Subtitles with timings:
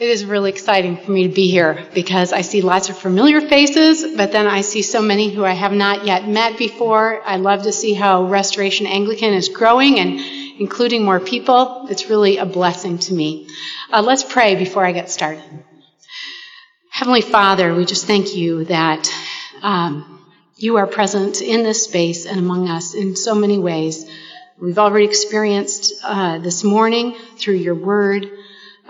[0.00, 3.42] It is really exciting for me to be here because I see lots of familiar
[3.42, 7.20] faces, but then I see so many who I have not yet met before.
[7.22, 10.18] I love to see how Restoration Anglican is growing and
[10.58, 11.86] including more people.
[11.90, 13.50] It's really a blessing to me.
[13.92, 15.44] Uh, let's pray before I get started.
[16.88, 19.06] Heavenly Father, we just thank you that
[19.60, 20.24] um,
[20.56, 24.10] you are present in this space and among us in so many ways.
[24.58, 28.30] We've already experienced uh, this morning through your word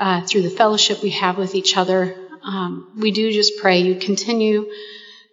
[0.00, 2.16] uh, through the fellowship we have with each other.
[2.42, 4.66] Um, we do just pray you continue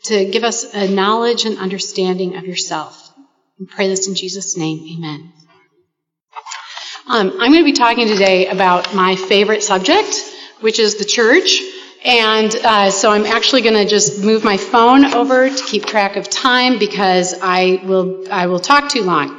[0.03, 3.11] to give us a knowledge and understanding of yourself.
[3.59, 4.79] We pray this in Jesus' name.
[4.97, 5.33] Amen.
[7.07, 10.21] Um, I'm going to be talking today about my favorite subject,
[10.59, 11.61] which is the church.
[12.05, 16.15] And uh, so I'm actually going to just move my phone over to keep track
[16.15, 19.29] of time because I will I will talk too long.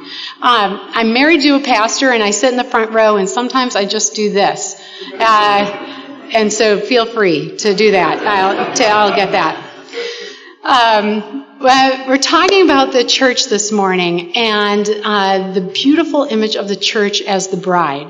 [0.41, 3.75] Um, I'm married to a pastor, and I sit in the front row, and sometimes
[3.75, 4.79] I just do this.
[5.17, 5.97] Uh,
[6.33, 8.19] and so feel free to do that.
[8.25, 9.65] I'll, to, I'll get that.
[10.63, 16.67] Um, well, we're talking about the church this morning and uh, the beautiful image of
[16.67, 18.09] the church as the bride.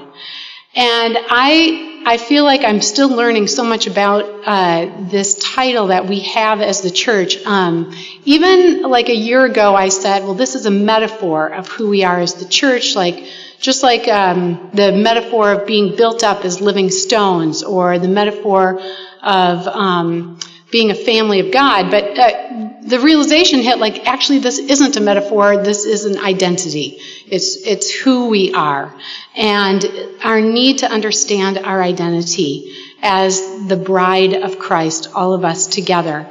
[0.75, 6.07] And I, I feel like I'm still learning so much about uh, this title that
[6.07, 7.37] we have as the church.
[7.45, 11.89] Um, even like a year ago, I said, well, this is a metaphor of who
[11.89, 12.95] we are as the church.
[12.95, 13.25] Like,
[13.59, 18.79] just like um, the metaphor of being built up as living stones, or the metaphor
[19.21, 20.39] of um,
[20.71, 21.91] being a family of God.
[21.91, 25.63] But uh, the realization hit like actually this isn't a metaphor.
[25.63, 26.97] This is an identity.
[27.27, 28.93] It's it's who we are,
[29.35, 29.85] and
[30.23, 36.29] our need to understand our identity as the bride of Christ, all of us together.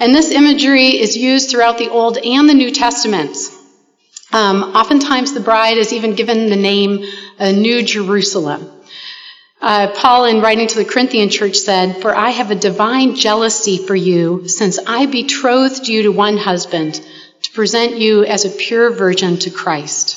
[0.00, 3.56] And this imagery is used throughout the Old and the New Testaments.
[4.32, 7.04] Um, oftentimes, the bride is even given the name
[7.38, 8.70] uh, New Jerusalem.
[9.60, 13.76] Uh, Paul, in writing to the Corinthian church, said, For I have a divine jealousy
[13.76, 16.94] for you, since I betrothed you to one husband,
[17.42, 20.16] to present you as a pure virgin to Christ.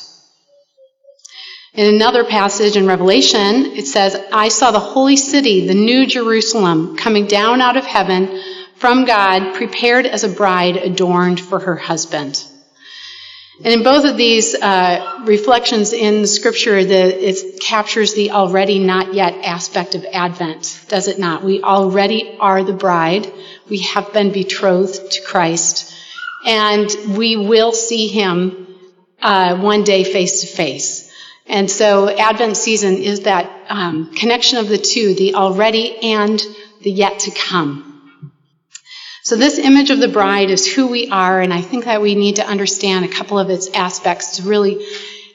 [1.73, 6.95] In another passage in Revelation, it says, I saw the holy city, the new Jerusalem,
[6.95, 8.41] coming down out of heaven
[8.75, 12.45] from God, prepared as a bride adorned for her husband.
[13.58, 19.14] And in both of these uh, reflections in Scripture, the, it captures the already not
[19.14, 21.44] yet aspect of Advent, does it not?
[21.44, 23.31] We already are the bride.
[23.69, 25.94] We have been betrothed to Christ,
[26.46, 28.68] and we will see Him
[29.22, 31.12] uh, one day face to face.
[31.46, 36.42] And so Advent season is that um, connection of the two, the already and
[36.81, 37.93] the yet to come.
[39.25, 42.13] So this image of the bride is who we are, and I think that we
[42.13, 44.85] need to understand a couple of its aspects to really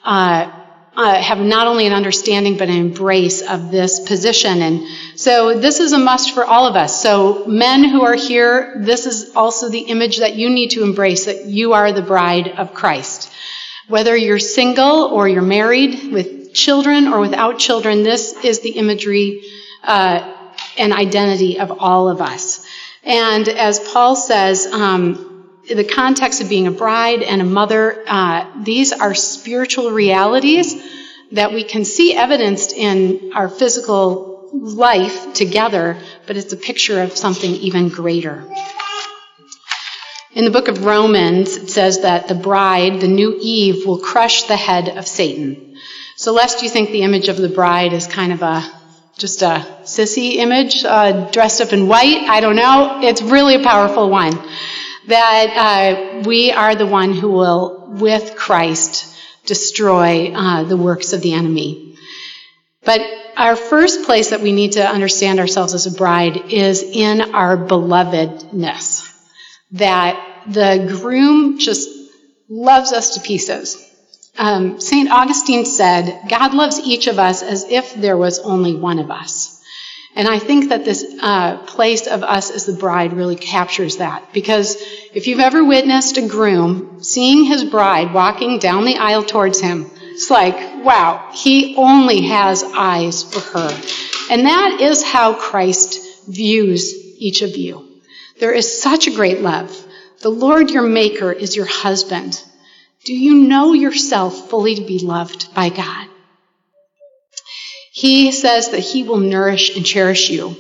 [0.05, 0.53] uh,
[0.95, 4.61] uh, have not only an understanding but an embrace of this position.
[4.61, 7.03] And so this is a must for all of us.
[7.03, 11.25] So men who are here, this is also the image that you need to embrace
[11.25, 13.33] that you are the bride of Christ.
[13.87, 19.45] Whether you're single or you're married with children or without children, this is the imagery
[19.83, 20.35] uh,
[20.77, 22.68] and identity of all of us.
[23.09, 28.63] And as Paul says, um, the context of being a bride and a mother, uh,
[28.63, 30.77] these are spiritual realities
[31.33, 35.97] that we can see evidenced in our physical life together,
[36.27, 38.47] but it's a picture of something even greater.
[40.33, 44.45] In the book of Romans, it says that the bride, the new Eve, will crush
[44.45, 45.77] the head of Satan.
[46.17, 48.78] So, lest you think the image of the bride is kind of a
[49.19, 52.23] just a sissy image, uh, dressed up in white.
[52.29, 53.01] I don't know.
[53.03, 54.33] It's really a powerful one.
[55.09, 59.15] That uh, we are the one who will, with Christ,
[59.45, 61.97] destroy uh, the works of the enemy.
[62.85, 63.01] But
[63.37, 67.57] our first place that we need to understand ourselves as a bride is in our
[67.57, 69.05] belovedness.
[69.73, 71.89] That the groom just
[72.49, 73.85] loves us to pieces.
[74.39, 75.11] Um, St.
[75.11, 79.59] Augustine said, God loves each of us as if there was only one of us.
[80.15, 84.33] And I think that this uh, place of us as the bride really captures that.
[84.33, 84.77] Because
[85.13, 89.91] if you've ever witnessed a groom seeing his bride walking down the aisle towards him,
[90.01, 93.81] it's like, wow, he only has eyes for her.
[94.31, 97.87] And that is how Christ views each of you.
[98.41, 99.87] There is such a great love.
[100.21, 102.43] The Lord your Maker is your husband.
[103.09, 106.09] Do you know yourself fully to be loved by God?
[107.91, 110.55] He says that He will nourish and cherish you.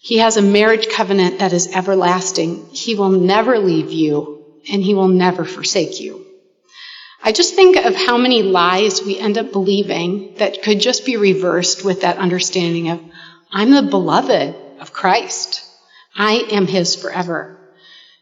[0.00, 2.70] He has a marriage covenant that is everlasting.
[2.70, 4.42] He will never leave you,
[4.72, 6.24] and He will never forsake you.
[7.22, 11.18] I just think of how many lies we end up believing that could just be
[11.18, 13.02] reversed with that understanding of,
[13.52, 15.62] I'm the beloved of Christ.
[16.16, 17.55] I am his forever.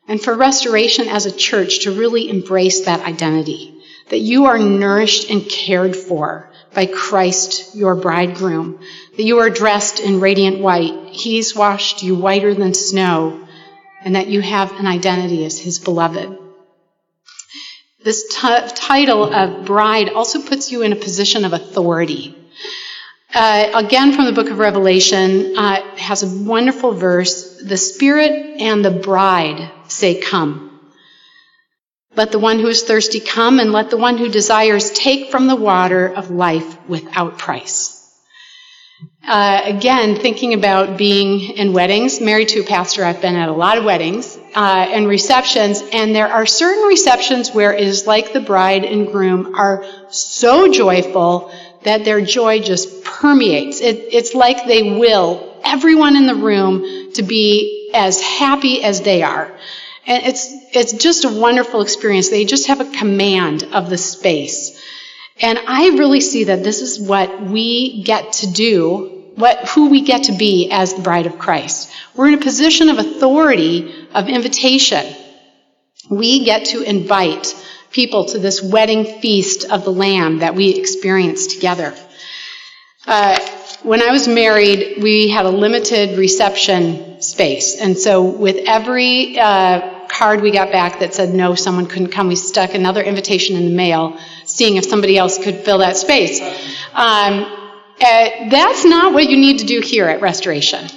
[0.06, 5.30] And for restoration as a church to really embrace that identity, that you are nourished
[5.30, 8.80] and cared for by Christ, your bridegroom,
[9.16, 11.08] that you are dressed in radiant white.
[11.10, 13.46] He's washed you whiter than snow,
[14.02, 16.38] and that you have an identity as his beloved.
[18.04, 22.36] This t- title of bride also puts you in a position of authority.
[23.34, 27.62] Uh, again, from the book of Revelation, uh, has a wonderful verse.
[27.62, 30.70] The Spirit and the bride say, Come.
[32.16, 35.46] Let the one who is thirsty come, and let the one who desires take from
[35.46, 37.94] the water of life without price.
[39.26, 43.52] Uh, again, thinking about being in weddings, married to a pastor, I've been at a
[43.52, 48.32] lot of weddings uh, and receptions, and there are certain receptions where it is like
[48.32, 51.50] the bride and groom are so joyful
[51.82, 53.80] that their joy just permeates.
[53.80, 59.22] It, it's like they will everyone in the room to be as happy as they
[59.22, 59.50] are.
[60.06, 62.28] And it's, it's just a wonderful experience.
[62.28, 64.80] They just have a command of the space.
[65.40, 70.02] And I really see that this is what we get to do, what, who we
[70.02, 71.90] get to be as the bride of Christ.
[72.14, 75.04] We're in a position of authority, of invitation.
[76.10, 77.54] We get to invite
[77.90, 81.94] people to this wedding feast of the Lamb that we experience together.
[83.06, 83.38] Uh,
[83.84, 87.78] when I was married, we had a limited reception space.
[87.78, 92.28] And so with every uh, card we got back that said no, someone couldn't come,
[92.28, 96.40] we stuck another invitation in the mail, seeing if somebody else could fill that space.
[96.94, 97.44] Um,
[98.00, 100.88] uh, that's not what you need to do here at Restoration.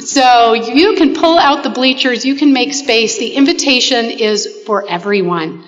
[0.00, 3.18] So you can pull out the bleachers, you can make space.
[3.18, 5.64] The invitation is for everyone.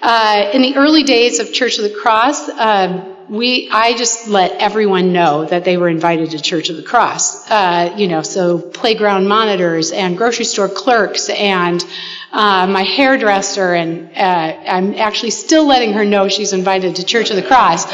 [0.00, 4.52] Uh, in the early days of Church of the Cross, uh, we I just let
[4.60, 7.50] everyone know that they were invited to Church of the Cross.
[7.50, 11.82] Uh, you know, so playground monitors and grocery store clerks and
[12.30, 17.30] uh, my hairdresser, and uh, I'm actually still letting her know she's invited to Church
[17.30, 17.90] of the Cross.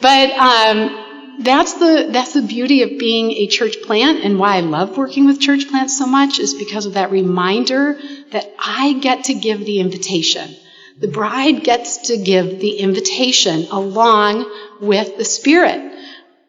[0.00, 4.60] But um, that's the that's the beauty of being a church plant, and why I
[4.60, 7.98] love working with church plants so much is because of that reminder
[8.30, 10.56] that I get to give the invitation.
[11.02, 14.48] The bride gets to give the invitation along
[14.80, 15.92] with the Spirit.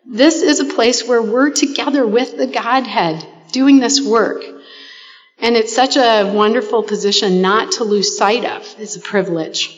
[0.05, 4.43] This is a place where we're together with the Godhead doing this work.
[5.39, 8.75] And it's such a wonderful position not to lose sight of.
[8.77, 9.75] It's a privilege.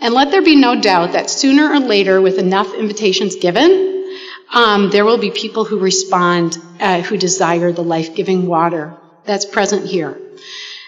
[0.00, 4.08] And let there be no doubt that sooner or later, with enough invitations given,
[4.54, 8.96] um, there will be people who respond, uh, who desire the life giving water
[9.26, 10.18] that's present here.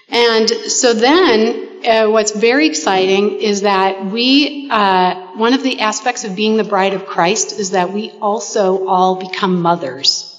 [0.09, 6.25] And so then, uh, what's very exciting is that we, uh, one of the aspects
[6.25, 10.33] of being the bride of Christ is that we also all become mothers.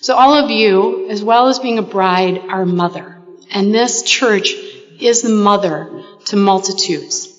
[0.00, 3.18] So all of you, as well as being a bride, are mother.
[3.50, 4.52] And this church
[5.00, 7.34] is the mother to multitudes.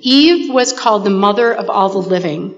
[0.00, 2.54] Eve was called the mother of all the living.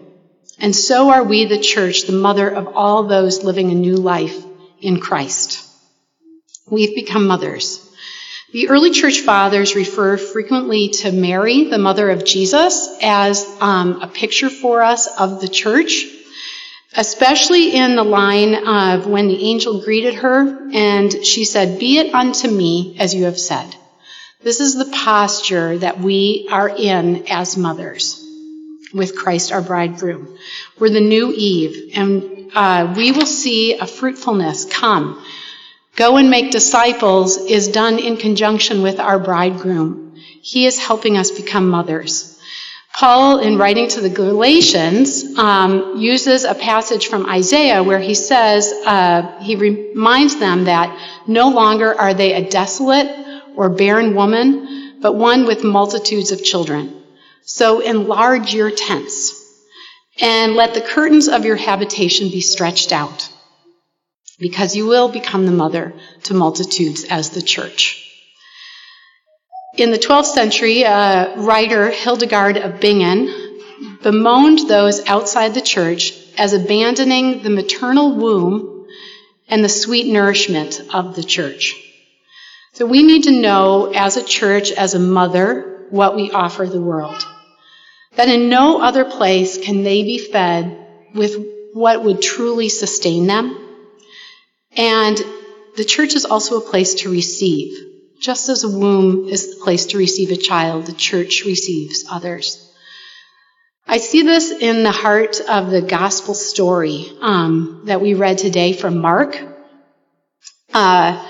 [0.59, 4.37] And so are we, the church, the mother of all those living a new life
[4.81, 5.65] in Christ.
[6.69, 7.86] We've become mothers.
[8.57, 14.07] The early church fathers refer frequently to Mary, the mother of Jesus, as um, a
[14.07, 16.07] picture for us of the church,
[16.97, 22.15] especially in the line of when the angel greeted her and she said, Be it
[22.15, 23.77] unto me as you have said.
[24.43, 28.27] This is the posture that we are in as mothers
[28.95, 30.35] with Christ our bridegroom.
[30.79, 35.23] We're the new Eve, and uh, we will see a fruitfulness come
[35.97, 40.15] Go and make disciples is done in conjunction with our bridegroom.
[40.43, 42.39] He is helping us become mothers.
[42.93, 48.73] Paul, in writing to the Galatians, um, uses a passage from Isaiah where he says,
[48.85, 53.09] uh, he reminds them that no longer are they a desolate
[53.57, 57.03] or barren woman, but one with multitudes of children.
[57.43, 59.43] So enlarge your tents
[60.21, 63.31] and let the curtains of your habitation be stretched out
[64.39, 68.03] because you will become the mother to multitudes as the church.
[69.77, 73.61] In the 12th century, a writer, Hildegard of Bingen,
[74.03, 78.87] bemoaned those outside the church as abandoning the maternal womb
[79.49, 81.75] and the sweet nourishment of the church.
[82.73, 86.81] So we need to know as a church, as a mother, what we offer the
[86.81, 87.27] world.
[88.17, 90.77] That in no other place can they be fed
[91.15, 91.37] with
[91.73, 93.66] what would truly sustain them
[94.77, 95.19] and
[95.77, 97.79] the church is also a place to receive.
[98.21, 102.63] Just as a womb is a place to receive a child, the church receives others.
[103.87, 108.73] I see this in the heart of the gospel story um, that we read today
[108.73, 109.39] from Mark.
[110.75, 111.25] Uh,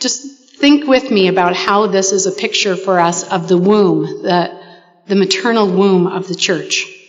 [0.00, 4.22] just think with me about how this is a picture for us of the womb,
[4.22, 4.60] the,
[5.06, 6.99] the maternal womb of the church.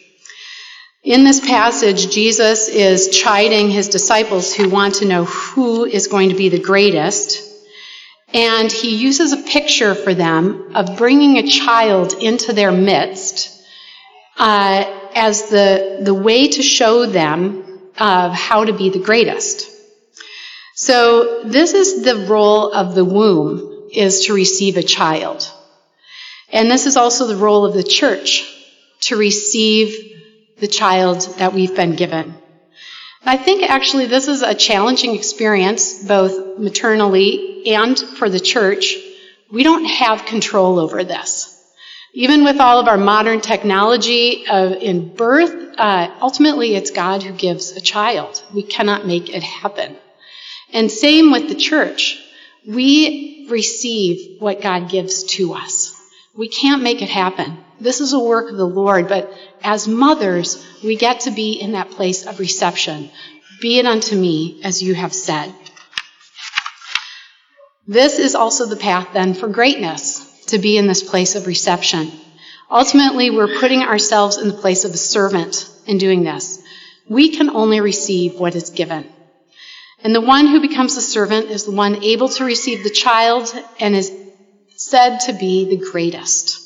[1.03, 6.29] In this passage, Jesus is chiding his disciples who want to know who is going
[6.29, 7.41] to be the greatest.
[8.35, 13.63] And he uses a picture for them of bringing a child into their midst
[14.37, 19.71] uh, as the, the way to show them of how to be the greatest.
[20.75, 25.51] So this is the role of the womb, is to receive a child.
[26.53, 28.47] And this is also the role of the church,
[29.01, 30.10] to receive
[30.61, 32.35] the child that we've been given.
[33.25, 38.95] I think actually this is a challenging experience, both maternally and for the church.
[39.51, 41.57] We don't have control over this.
[42.13, 47.71] Even with all of our modern technology in birth, uh, ultimately it's God who gives
[47.71, 48.43] a child.
[48.53, 49.95] We cannot make it happen.
[50.73, 52.19] And same with the church.
[52.67, 55.95] We receive what God gives to us.
[56.35, 57.57] We can't make it happen.
[57.81, 59.33] This is a work of the Lord, but
[59.63, 63.09] as mothers, we get to be in that place of reception.
[63.59, 65.51] Be it unto me as you have said.
[67.87, 72.11] This is also the path then for greatness to be in this place of reception.
[72.69, 76.61] Ultimately, we're putting ourselves in the place of a servant in doing this.
[77.09, 79.11] We can only receive what is given.
[80.03, 83.51] And the one who becomes a servant is the one able to receive the child
[83.79, 84.11] and is
[84.75, 86.60] said to be the greatest.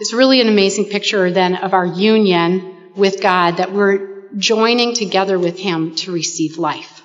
[0.00, 5.36] It's really an amazing picture then of our union with God that we're joining together
[5.36, 7.02] with Him to receive life.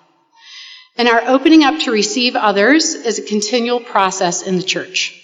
[0.95, 5.19] And our opening up to receive others is a continual process in the church.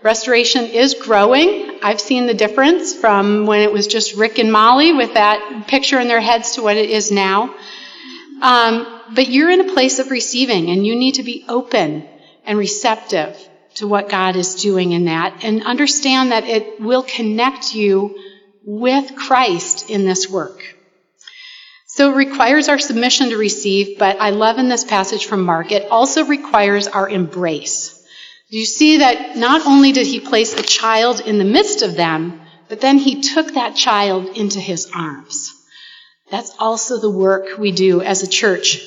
[0.00, 1.80] Restoration is growing.
[1.82, 5.98] I've seen the difference from when it was just Rick and Molly with that picture
[5.98, 7.52] in their heads to what it is now.
[8.40, 12.08] Um, but you're in a place of receiving, and you need to be open
[12.44, 13.47] and receptive
[13.78, 18.16] to what God is doing in that, and understand that it will connect you
[18.64, 20.62] with Christ in this work.
[21.86, 25.72] So it requires our submission to receive, but I love in this passage from Mark,
[25.72, 27.94] it also requires our embrace.
[28.48, 32.40] You see that not only did he place a child in the midst of them,
[32.68, 35.52] but then he took that child into his arms.
[36.30, 38.80] That's also the work we do as a church.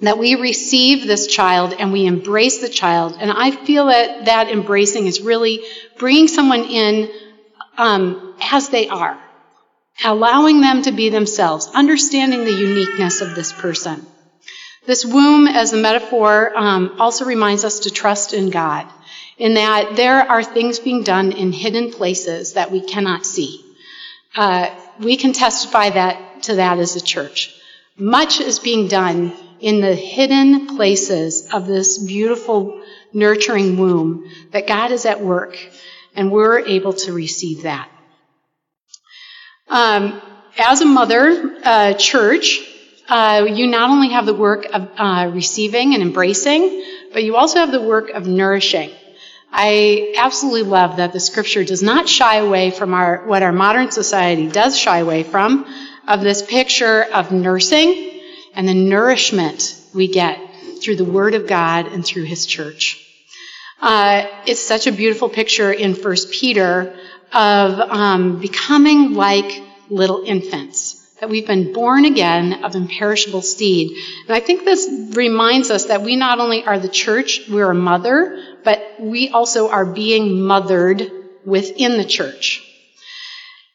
[0.00, 3.16] That we receive this child and we embrace the child.
[3.20, 5.60] And I feel that that embracing is really
[5.98, 7.10] bringing someone in
[7.76, 9.18] um, as they are,
[10.04, 14.06] allowing them to be themselves, understanding the uniqueness of this person.
[14.86, 18.86] This womb, as a metaphor, um, also reminds us to trust in God,
[19.38, 23.64] in that there are things being done in hidden places that we cannot see.
[24.34, 27.54] Uh, we can testify that to that as a church.
[27.96, 34.90] Much is being done in the hidden places of this beautiful, nurturing womb that God
[34.90, 35.58] is at work,
[36.14, 37.88] and we're able to receive that.
[39.68, 40.20] Um,
[40.58, 42.60] as a mother uh, church,
[43.08, 47.58] uh, you not only have the work of uh, receiving and embracing, but you also
[47.58, 48.90] have the work of nourishing.
[49.52, 53.90] I absolutely love that the scripture does not shy away from our, what our modern
[53.90, 55.66] society does shy away from,
[56.06, 58.09] of this picture of nursing
[58.54, 60.38] and the nourishment we get
[60.82, 63.06] through the Word of God and through His church.
[63.80, 66.94] Uh, it's such a beautiful picture in First Peter
[67.32, 73.96] of um, becoming like little infants that we've been born again of imperishable seed.
[74.26, 77.74] And I think this reminds us that we not only are the church, we're a
[77.74, 81.10] mother, but we also are being mothered
[81.44, 82.66] within the church.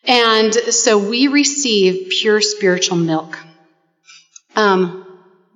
[0.04, 3.38] And so we receive pure spiritual milk.
[4.56, 5.06] Um,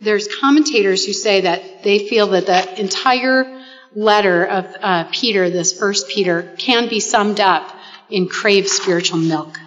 [0.01, 3.61] there's commentators who say that they feel that the entire
[3.95, 7.75] letter of uh, Peter, this first Peter, can be summed up
[8.09, 9.59] in crave spiritual milk.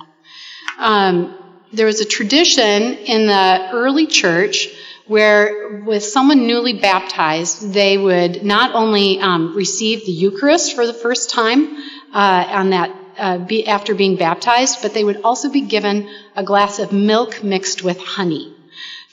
[0.79, 1.37] Um,
[1.73, 4.69] there was a tradition in the early church
[5.07, 10.95] where, with someone newly baptized, they would not only um, receive the Eucharist for the
[10.95, 11.77] first time
[12.15, 16.45] uh, on that uh, be, after being baptized, but they would also be given a
[16.45, 18.52] glass of milk mixed with honey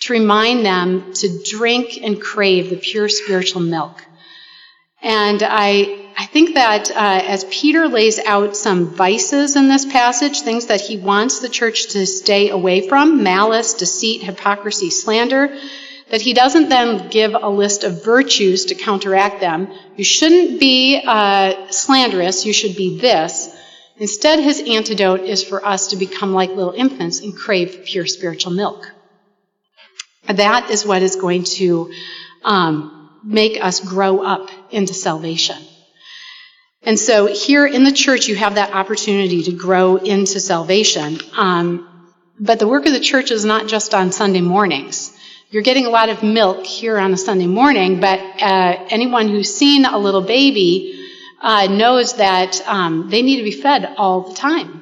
[0.01, 4.01] to remind them to drink and crave the pure spiritual milk.
[5.01, 10.41] And I, I think that uh, as Peter lays out some vices in this passage,
[10.41, 15.57] things that he wants the church to stay away from malice, deceit, hypocrisy, slander
[16.09, 19.71] that he doesn't then give a list of virtues to counteract them.
[19.95, 23.55] You shouldn't be uh, slanderous, you should be this.
[23.97, 28.53] Instead, his antidote is for us to become like little infants and crave pure spiritual
[28.53, 28.91] milk.
[30.29, 31.91] That is what is going to
[32.43, 35.57] um, make us grow up into salvation.
[36.83, 41.19] And so here in the church, you have that opportunity to grow into salvation.
[41.35, 41.87] Um,
[42.39, 45.13] but the work of the church is not just on Sunday mornings.
[45.49, 49.53] You're getting a lot of milk here on a Sunday morning, but uh, anyone who's
[49.53, 51.09] seen a little baby
[51.41, 54.78] uh, knows that um, they need to be fed all the time.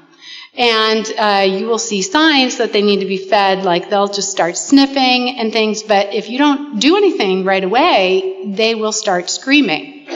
[0.57, 4.31] And uh, you will see signs that they need to be fed, like they'll just
[4.31, 9.29] start sniffing and things, but if you don't do anything right away, they will start
[9.29, 10.07] screaming.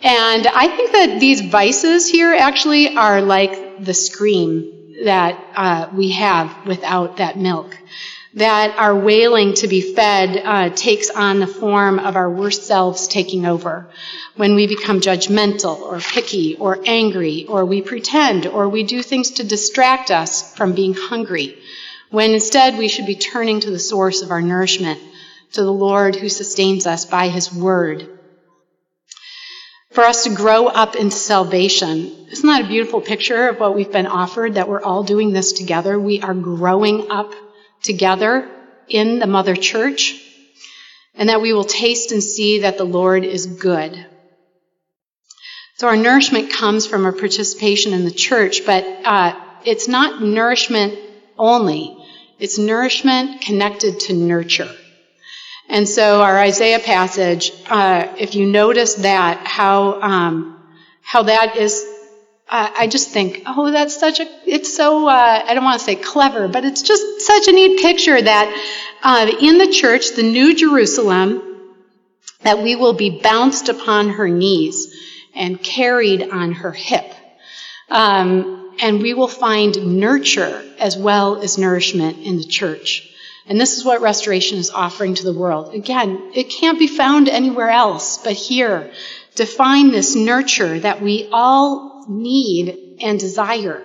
[0.00, 4.72] And I think that these vices here actually are like the scream
[5.04, 7.76] that uh, we have without that milk.
[8.34, 13.06] That our wailing to be fed uh, takes on the form of our worst selves
[13.06, 13.90] taking over
[14.36, 19.32] when we become judgmental or picky or angry or we pretend or we do things
[19.32, 21.58] to distract us from being hungry,
[22.10, 24.98] when instead we should be turning to the source of our nourishment,
[25.52, 28.08] to the Lord who sustains us by his word.
[29.90, 32.28] For us to grow up into salvation.
[32.30, 35.52] Isn't that a beautiful picture of what we've been offered, that we're all doing this
[35.52, 36.00] together?
[36.00, 37.34] We are growing up
[37.82, 38.48] together
[38.88, 40.20] in the mother church,
[41.14, 44.06] and that we will taste and see that the Lord is good.
[45.76, 49.34] So our nourishment comes from our participation in the church, but uh,
[49.64, 50.98] it's not nourishment
[51.36, 51.96] only.
[52.38, 54.70] It's nourishment connected to nurture.
[55.68, 60.62] And so our Isaiah passage, uh, if you notice that, how um,
[61.02, 61.84] how that is,
[62.52, 65.84] uh, I just think, oh, that's such a, it's so, uh, I don't want to
[65.86, 68.46] say clever, but it's just such a neat picture that
[69.02, 71.42] uh, in the church, the New Jerusalem,
[72.42, 74.94] that we will be bounced upon her knees
[75.34, 77.10] and carried on her hip.
[77.88, 83.08] Um, and we will find nurture as well as nourishment in the church.
[83.46, 85.72] And this is what restoration is offering to the world.
[85.72, 88.92] Again, it can't be found anywhere else but here
[89.36, 93.84] to find this nurture that we all need and desire.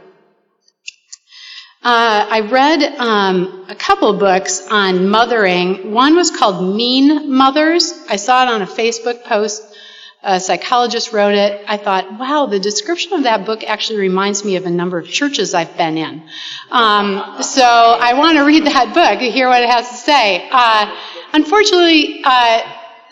[1.84, 5.94] Uh, I read um, a couple books on mothering.
[5.94, 7.94] One was called Mean Mothers.
[8.10, 9.64] I saw it on a Facebook post
[10.24, 11.64] a psychologist wrote it.
[11.68, 15.08] I thought, wow, the description of that book actually reminds me of a number of
[15.08, 16.24] churches I've been in.
[16.70, 20.48] Um, so I want to read that book and hear what it has to say.
[20.52, 20.96] Uh,
[21.34, 22.62] unfortunately, uh,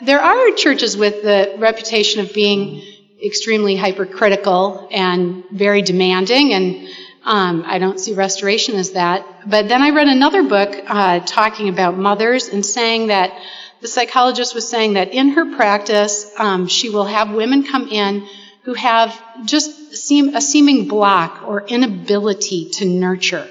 [0.01, 2.81] there are churches with the reputation of being
[3.25, 6.87] extremely hypercritical and very demanding, and
[7.23, 9.25] um, I don't see restoration as that.
[9.49, 13.31] But then I read another book uh, talking about mothers and saying that
[13.81, 18.27] the psychologist was saying that in her practice, um, she will have women come in
[18.63, 23.47] who have just seem, a seeming block or inability to nurture.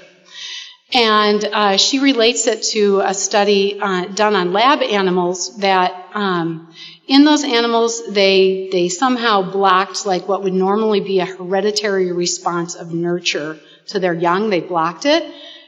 [0.93, 6.73] And uh, she relates it to a study uh, done on lab animals that um,
[7.07, 12.75] in those animals they they somehow blocked like what would normally be a hereditary response
[12.75, 14.49] of nurture to their young.
[14.49, 15.23] They blocked it,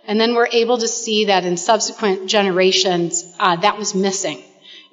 [0.05, 4.43] and then we're able to see that in subsequent generations uh, that was missing.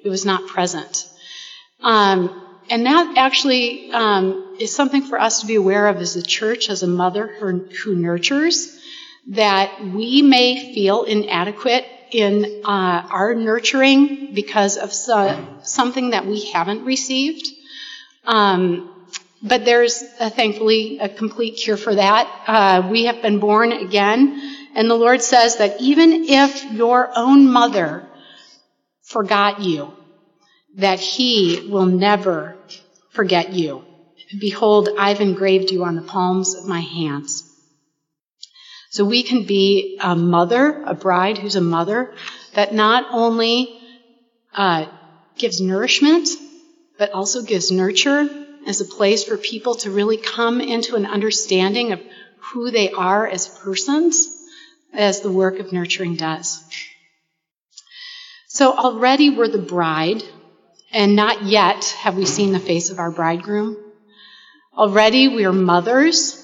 [0.03, 1.07] It was not present.
[1.81, 6.21] Um, and that actually um, is something for us to be aware of as a
[6.21, 8.79] church, as a mother who, who nurtures,
[9.27, 16.85] that we may feel inadequate in uh, our nurturing because of something that we haven't
[16.85, 17.47] received.
[18.25, 18.91] Um,
[19.41, 22.27] but there's uh, thankfully a complete cure for that.
[22.47, 24.41] Uh, we have been born again,
[24.75, 28.07] and the Lord says that even if your own mother
[29.03, 29.93] forgot you,
[30.75, 32.57] that he will never
[33.11, 33.83] forget you.
[34.39, 37.43] Behold, I've engraved you on the palms of my hands.
[38.95, 42.13] So we can be a mother, a bride who's a mother,
[42.53, 43.77] that not only
[44.53, 44.85] uh,
[45.37, 46.29] gives nourishment,
[46.97, 48.29] but also gives nurture
[48.65, 51.99] as a place for people to really come into an understanding of
[52.37, 54.29] who they are as persons,
[54.93, 56.63] as the work of nurturing does.
[58.47, 60.23] So already we're the bride,
[60.93, 63.75] and not yet have we seen the face of our bridegroom.
[64.73, 66.41] Already we are mothers,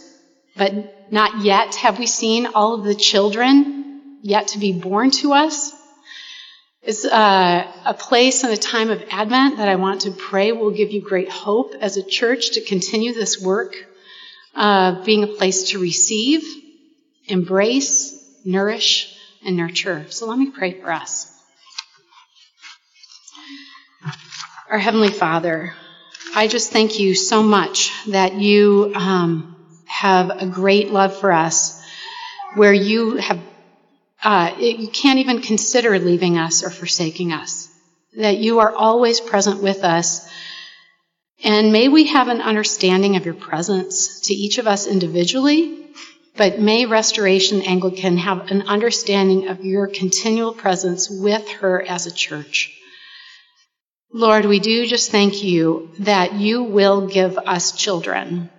[0.58, 5.34] but not yet have we seen all of the children yet to be born to
[5.34, 5.74] us.
[6.82, 10.72] It's uh, a place and a time of Advent that I want to pray will
[10.72, 13.76] give you great hope as a church to continue this work,
[14.56, 16.44] of being a place to receive,
[17.28, 20.06] embrace, nourish, and nurture.
[20.10, 21.28] So let me pray for us.
[24.70, 25.74] Our Heavenly Father,
[26.34, 29.61] I just thank you so much that you um,
[30.02, 31.82] have a great love for us,
[32.56, 33.40] where you have,
[34.24, 37.70] uh, you can't even consider leaving us or forsaking us,
[38.18, 40.30] that you are always present with us.
[41.44, 45.82] And may we have an understanding of your presence to each of us individually
[46.36, 52.12] but may Restoration Anglican have an understanding of your continual presence with her as a
[52.12, 52.78] church.
[54.14, 58.50] Lord, we do just thank you that you will give us children.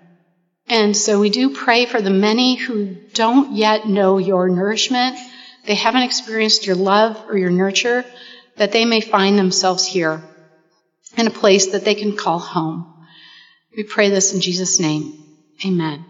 [0.73, 5.19] And so we do pray for the many who don't yet know your nourishment,
[5.67, 8.07] they haven't experienced your love or your nurture,
[8.57, 10.23] that they may find themselves here
[11.19, 12.87] in a place that they can call home.
[13.77, 15.23] We pray this in Jesus' name.
[15.63, 16.07] Amen.